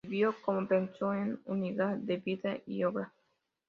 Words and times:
Vivió 0.03 0.33
como 0.41 0.67
pensó, 0.67 1.13
en 1.13 1.39
unidad 1.45 1.95
de 1.97 2.17
vida 2.17 2.57
y 2.65 2.83
obra. 2.83 3.13